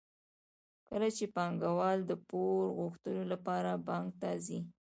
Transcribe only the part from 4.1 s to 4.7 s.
ته ځي